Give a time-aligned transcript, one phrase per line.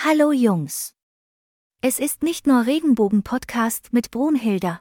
[0.00, 0.94] Hallo Jungs.
[1.80, 4.78] Es ist nicht nur Regenbogen-Podcast mit Brunhilda.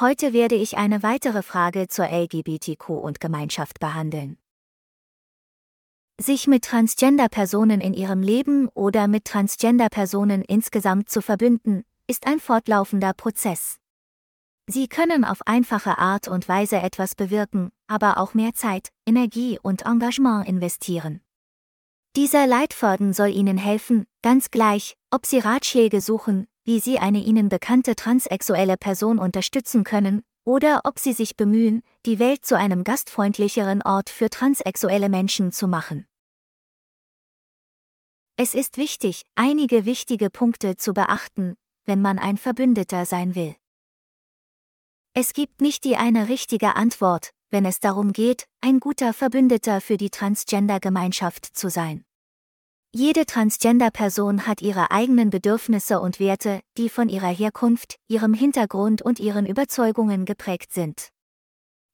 [0.00, 4.36] Heute werde ich eine weitere Frage zur LGBTQ und Gemeinschaft behandeln.
[6.20, 13.12] Sich mit Transgender-Personen in ihrem Leben oder mit Transgender-Personen insgesamt zu verbünden, ist ein fortlaufender
[13.12, 13.78] Prozess.
[14.66, 19.86] Sie können auf einfache Art und Weise etwas bewirken, aber auch mehr Zeit, Energie und
[19.86, 21.20] Engagement investieren.
[22.16, 27.50] Dieser Leitfaden soll Ihnen helfen, ganz gleich, ob Sie Ratschläge suchen, wie Sie eine Ihnen
[27.50, 33.82] bekannte transsexuelle Person unterstützen können, oder ob Sie sich bemühen, die Welt zu einem gastfreundlicheren
[33.82, 36.06] Ort für transsexuelle Menschen zu machen.
[38.38, 41.54] Es ist wichtig, einige wichtige Punkte zu beachten,
[41.84, 43.54] wenn man ein Verbündeter sein will.
[45.12, 49.98] Es gibt nicht die eine richtige Antwort, wenn es darum geht, ein guter Verbündeter für
[49.98, 52.05] die Transgender-Gemeinschaft zu sein.
[52.98, 59.20] Jede Transgender-Person hat ihre eigenen Bedürfnisse und Werte, die von ihrer Herkunft, ihrem Hintergrund und
[59.20, 61.10] ihren Überzeugungen geprägt sind.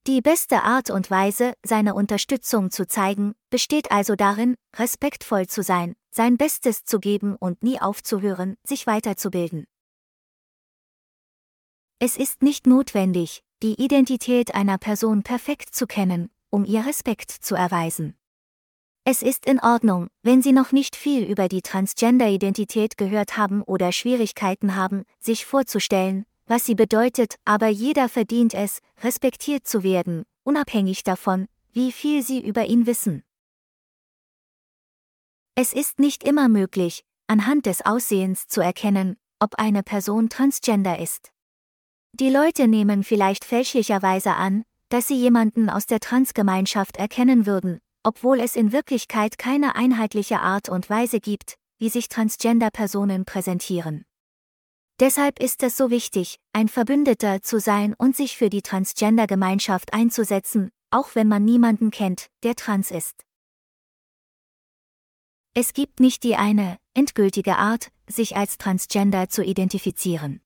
[0.06, 5.96] Die beste Art und Weise, seine Unterstützung zu zeigen, besteht also darin, respektvoll zu sein,
[6.12, 9.64] sein Bestes zu geben und nie aufzuhören, sich weiterzubilden.
[11.98, 17.56] Es ist nicht notwendig, die Identität einer Person perfekt zu kennen, um ihr Respekt zu
[17.56, 18.16] erweisen.
[19.04, 23.90] Es ist in Ordnung, wenn Sie noch nicht viel über die Transgender-Identität gehört haben oder
[23.90, 31.02] Schwierigkeiten haben, sich vorzustellen, was sie bedeutet, aber jeder verdient es, respektiert zu werden, unabhängig
[31.02, 33.24] davon, wie viel Sie über ihn wissen.
[35.56, 41.32] Es ist nicht immer möglich, anhand des Aussehens zu erkennen, ob eine Person transgender ist.
[42.12, 48.40] Die Leute nehmen vielleicht fälschlicherweise an, dass sie jemanden aus der Transgemeinschaft erkennen würden, obwohl
[48.40, 54.04] es in Wirklichkeit keine einheitliche Art und Weise gibt, wie sich Transgender-Personen präsentieren.
[55.00, 60.70] Deshalb ist es so wichtig, ein Verbündeter zu sein und sich für die Transgender-Gemeinschaft einzusetzen,
[60.90, 63.24] auch wenn man niemanden kennt, der trans ist.
[65.54, 70.40] Es gibt nicht die eine, endgültige Art, sich als Transgender zu identifizieren.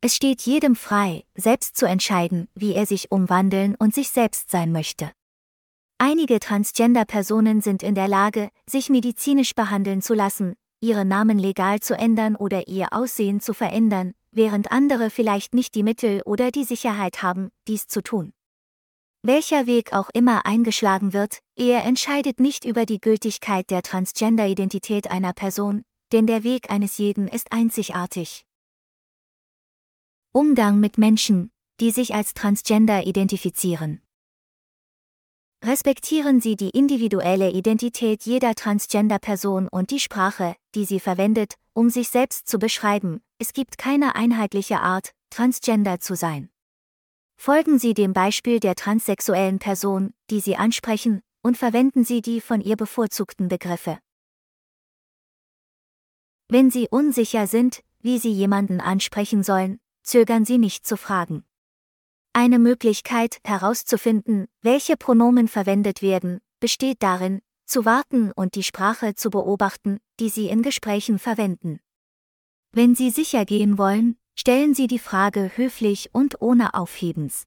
[0.00, 4.70] Es steht jedem frei, selbst zu entscheiden, wie er sich umwandeln und sich selbst sein
[4.70, 5.10] möchte.
[5.98, 11.96] Einige Transgender-Personen sind in der Lage, sich medizinisch behandeln zu lassen, ihre Namen legal zu
[11.96, 17.22] ändern oder ihr Aussehen zu verändern, während andere vielleicht nicht die Mittel oder die Sicherheit
[17.22, 18.32] haben, dies zu tun.
[19.22, 25.32] Welcher Weg auch immer eingeschlagen wird, er entscheidet nicht über die Gültigkeit der Transgender-Identität einer
[25.32, 28.44] Person, denn der Weg eines jeden ist einzigartig.
[30.32, 31.50] Umgang mit Menschen,
[31.80, 34.03] die sich als Transgender identifizieren.
[35.64, 42.10] Respektieren Sie die individuelle Identität jeder Transgender-Person und die Sprache, die sie verwendet, um sich
[42.10, 43.22] selbst zu beschreiben.
[43.38, 46.50] Es gibt keine einheitliche Art, Transgender zu sein.
[47.38, 52.60] Folgen Sie dem Beispiel der transsexuellen Person, die Sie ansprechen, und verwenden Sie die von
[52.60, 53.98] ihr bevorzugten Begriffe.
[56.48, 61.42] Wenn Sie unsicher sind, wie Sie jemanden ansprechen sollen, zögern Sie nicht zu fragen.
[62.36, 69.30] Eine Möglichkeit, herauszufinden, welche Pronomen verwendet werden, besteht darin, zu warten und die Sprache zu
[69.30, 71.78] beobachten, die Sie in Gesprächen verwenden.
[72.72, 77.44] Wenn Sie sicher gehen wollen, stellen Sie die Frage höflich und ohne Aufhebens.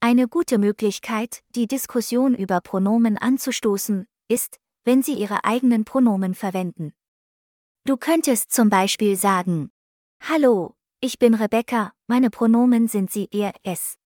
[0.00, 6.92] Eine gute Möglichkeit, die Diskussion über Pronomen anzustoßen, ist, wenn Sie Ihre eigenen Pronomen verwenden.
[7.86, 9.70] Du könntest zum Beispiel sagen,
[10.20, 13.98] Hallo, ich bin Rebecca, meine Pronomen sind sie er, es.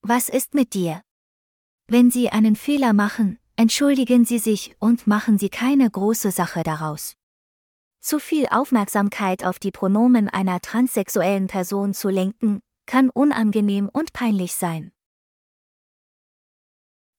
[0.00, 1.02] Was ist mit dir?
[1.86, 7.14] Wenn Sie einen Fehler machen, entschuldigen Sie sich und machen Sie keine große Sache daraus.
[8.00, 14.54] Zu viel Aufmerksamkeit auf die Pronomen einer transsexuellen Person zu lenken, kann unangenehm und peinlich
[14.54, 14.92] sein.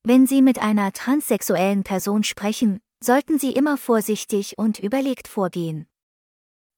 [0.01, 5.87] Wenn Sie mit einer transsexuellen Person sprechen, sollten Sie immer vorsichtig und überlegt vorgehen.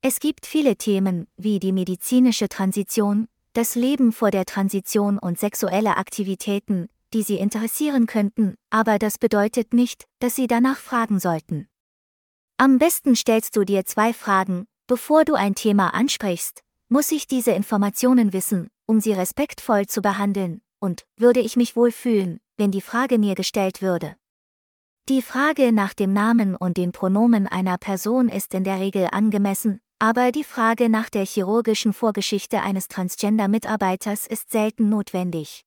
[0.01, 5.97] Es gibt viele Themen, wie die medizinische Transition, das Leben vor der Transition und sexuelle
[5.97, 11.67] Aktivitäten, die Sie interessieren könnten, aber das bedeutet nicht, dass Sie danach fragen sollten.
[12.57, 16.63] Am besten stellst du dir zwei Fragen, bevor du ein Thema ansprichst.
[16.89, 21.91] Muss ich diese Informationen wissen, um sie respektvoll zu behandeln, und würde ich mich wohl
[21.91, 24.15] fühlen, wenn die Frage mir gestellt würde?
[25.09, 29.81] Die Frage nach dem Namen und den Pronomen einer Person ist in der Regel angemessen,
[29.99, 35.63] aber die Frage nach der chirurgischen Vorgeschichte eines Transgender-Mitarbeiters ist selten notwendig.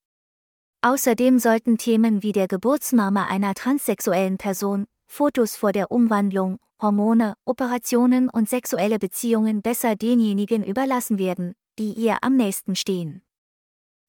[0.83, 8.31] Außerdem sollten Themen wie der Geburtsname einer transsexuellen Person, Fotos vor der Umwandlung Hormone, Operationen
[8.31, 13.23] und sexuelle Beziehungen besser denjenigen überlassen werden, die ihr am nächsten stehen.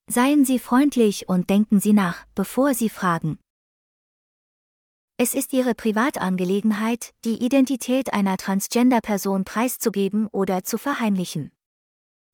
[0.07, 3.39] Seien Sie freundlich und denken Sie nach, bevor Sie fragen.
[5.23, 11.51] Es ist Ihre Privatangelegenheit, die Identität einer Transgender-Person preiszugeben oder zu verheimlichen.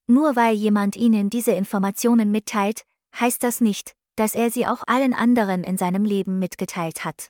[0.07, 2.83] Nur weil jemand Ihnen diese Informationen mitteilt,
[3.19, 7.27] heißt das nicht, dass er sie auch allen anderen in seinem Leben mitgeteilt hat.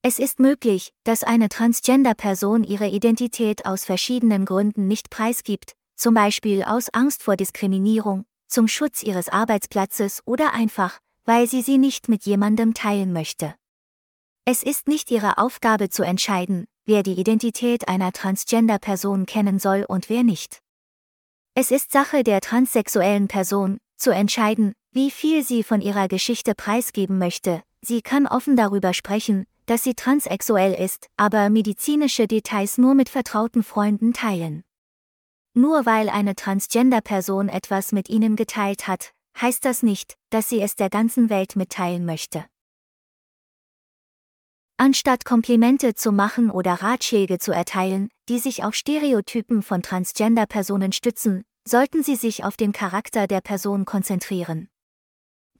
[0.00, 6.64] Es ist möglich, dass eine Transgender-Person ihre Identität aus verschiedenen Gründen nicht preisgibt, zum Beispiel
[6.64, 12.24] aus Angst vor Diskriminierung, zum Schutz ihres Arbeitsplatzes oder einfach, weil sie sie nicht mit
[12.24, 13.54] jemandem teilen möchte.
[14.44, 20.08] Es ist nicht ihre Aufgabe zu entscheiden, wer die Identität einer Transgender-Person kennen soll und
[20.08, 20.58] wer nicht.
[21.54, 27.18] Es ist Sache der transsexuellen Person, zu entscheiden, wie viel sie von ihrer Geschichte preisgeben
[27.18, 27.62] möchte.
[27.82, 33.62] Sie kann offen darüber sprechen, dass sie transsexuell ist, aber medizinische Details nur mit vertrauten
[33.62, 34.64] Freunden teilen.
[35.54, 40.74] Nur weil eine Transgender-Person etwas mit ihnen geteilt hat, heißt das nicht, dass sie es
[40.74, 42.44] der ganzen Welt mitteilen möchte.
[44.76, 51.44] Anstatt Komplimente zu machen oder Ratschläge zu erteilen, die sich auf Stereotypen von Transgender-Personen stützen,
[51.66, 54.68] sollten Sie sich auf den Charakter der Person konzentrieren.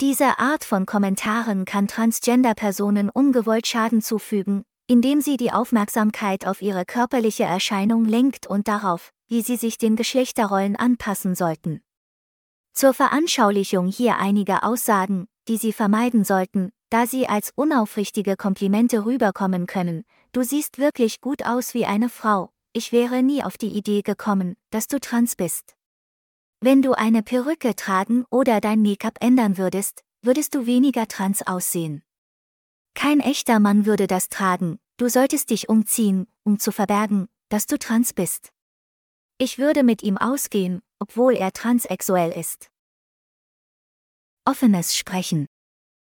[0.01, 6.85] Diese Art von Kommentaren kann Transgender-Personen ungewollt Schaden zufügen, indem sie die Aufmerksamkeit auf ihre
[6.85, 11.83] körperliche Erscheinung lenkt und darauf, wie sie sich den Geschlechterrollen anpassen sollten.
[12.75, 19.67] Zur Veranschaulichung hier einige Aussagen, die Sie vermeiden sollten, da sie als unaufrichtige Komplimente rüberkommen
[19.67, 20.05] können.
[20.33, 22.51] Du siehst wirklich gut aus wie eine Frau.
[22.75, 25.75] Ich wäre nie auf die Idee gekommen, dass du trans bist.
[26.61, 32.03] Wenn du eine Perücke tragen oder dein Make-up ändern würdest, würdest du weniger trans aussehen.
[32.95, 37.79] Kein echter Mann würde das tragen, du solltest dich umziehen, um zu verbergen, dass du
[37.79, 38.51] trans bist.
[39.39, 42.71] Ich würde mit ihm ausgehen, obwohl er transsexuell ist.
[44.45, 45.47] Offenes Sprechen.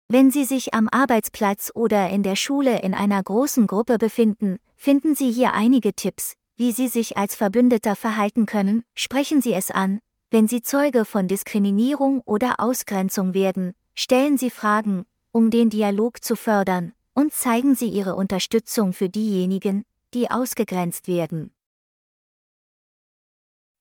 [0.08, 5.14] Wenn Sie sich am Arbeitsplatz oder in der Schule in einer großen Gruppe befinden, finden
[5.14, 10.00] Sie hier einige Tipps, wie Sie sich als Verbündeter verhalten können, sprechen Sie es an,
[10.30, 16.36] wenn Sie Zeuge von Diskriminierung oder Ausgrenzung werden, stellen Sie Fragen, um den Dialog zu
[16.36, 21.52] fördern, und zeigen Sie Ihre Unterstützung für diejenigen, die ausgegrenzt werden.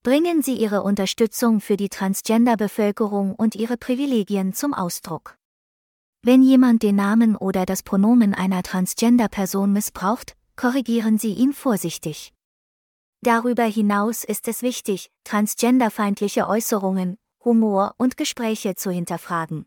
[0.04, 5.38] Bringen Sie Ihre Unterstützung für die Transgender-Bevölkerung und ihre Privilegien zum Ausdruck.
[6.26, 12.32] Wenn jemand den Namen oder das Pronomen einer Transgender-Person missbraucht, korrigieren Sie ihn vorsichtig.
[13.20, 19.66] Darüber hinaus ist es wichtig, transgenderfeindliche Äußerungen, Humor und Gespräche zu hinterfragen.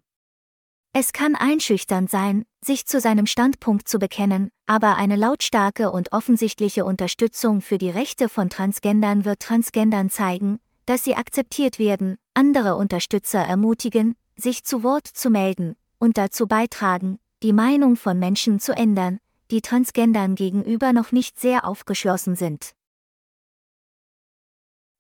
[0.95, 6.87] Es kann einschüchternd sein, sich zu seinem Standpunkt zu bekennen, aber eine lautstarke und offensichtliche
[6.87, 13.41] Unterstützung für die Rechte von Transgendern wird Transgendern zeigen, dass sie akzeptiert werden, andere Unterstützer
[13.41, 19.19] ermutigen, sich zu Wort zu melden und dazu beitragen, die Meinung von Menschen zu ändern,
[19.51, 22.75] die Transgendern gegenüber noch nicht sehr aufgeschlossen sind.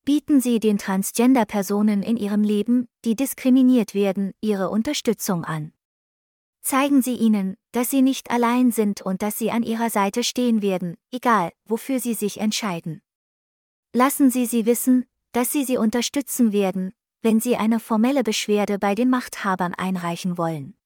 [0.04, 5.72] Bieten Sie den Transgender-Personen in ihrem Leben, die diskriminiert werden, ihre Unterstützung an.
[6.60, 10.62] Zeigen Sie ihnen, dass sie nicht allein sind und dass sie an ihrer Seite stehen
[10.62, 13.02] werden, egal, wofür sie sich entscheiden.
[13.92, 18.94] Lassen Sie sie wissen, dass Sie sie unterstützen werden, wenn Sie eine formelle Beschwerde bei
[18.94, 20.76] den Machthabern einreichen wollen.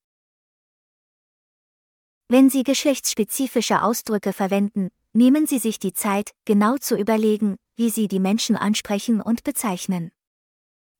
[2.30, 8.06] Wenn Sie geschlechtsspezifische Ausdrücke verwenden, nehmen Sie sich die Zeit, genau zu überlegen, wie Sie
[8.06, 10.12] die Menschen ansprechen und bezeichnen.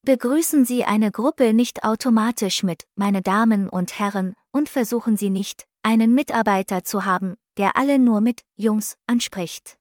[0.03, 5.67] Begrüßen Sie eine Gruppe nicht automatisch mit meine Damen und Herren und versuchen Sie nicht,
[5.85, 9.79] einen Mitarbeiter zu haben, der alle nur mit Jungs anspricht.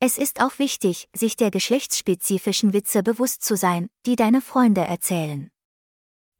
[0.00, 5.50] Es ist auch wichtig, sich der geschlechtsspezifischen Witze bewusst zu sein, die deine Freunde erzählen.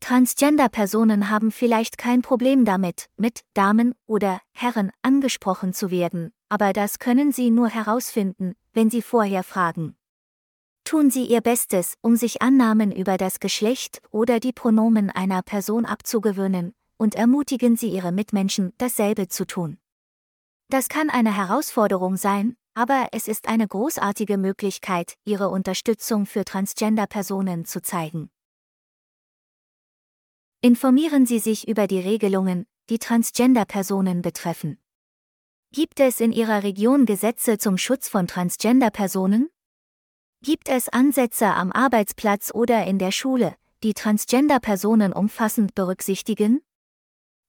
[0.00, 6.98] Transgender-Personen haben vielleicht kein Problem damit, mit Damen oder Herren angesprochen zu werden, aber das
[6.98, 9.96] können sie nur herausfinden, wenn sie vorher fragen.
[10.84, 15.86] Tun Sie Ihr Bestes, um sich Annahmen über das Geschlecht oder die Pronomen einer Person
[15.86, 19.78] abzugewöhnen, und ermutigen Sie Ihre Mitmenschen, dasselbe zu tun.
[20.68, 27.64] Das kann eine Herausforderung sein, aber es ist eine großartige Möglichkeit, Ihre Unterstützung für Transgender-Personen
[27.64, 28.30] zu zeigen.
[30.64, 34.78] Informieren Sie sich über die Regelungen, die Transgender-Personen betreffen.
[35.72, 39.50] Gibt es in Ihrer Region Gesetze zum Schutz von Transgender-Personen?
[40.40, 46.62] Gibt es Ansätze am Arbeitsplatz oder in der Schule, die Transgender-Personen umfassend berücksichtigen?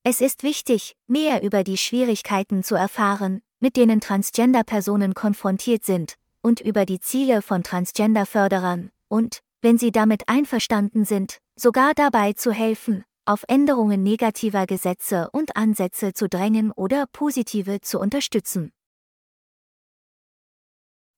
[0.04, 6.60] Es ist wichtig, mehr über die Schwierigkeiten zu erfahren, mit denen Transgender-Personen konfrontiert sind, und
[6.60, 13.04] über die Ziele von Transgender-Förderern, und, wenn sie damit einverstanden sind, sogar dabei zu helfen,
[13.26, 18.72] auf Änderungen negativer Gesetze und Ansätze zu drängen oder positive zu unterstützen.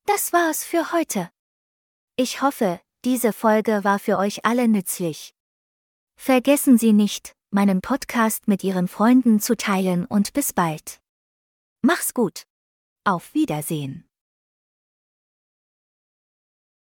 [0.06, 1.30] Das war's für heute.
[2.16, 5.34] Ich hoffe, diese Folge war für euch alle nützlich.
[6.16, 11.00] Vergessen Sie nicht, meinen Podcast mit Ihren Freunden zu teilen und bis bald.
[11.82, 12.44] Mach's gut.
[13.04, 14.07] Auf Wiedersehen.